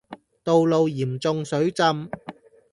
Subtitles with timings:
[0.43, 2.09] 道路嚴重水浸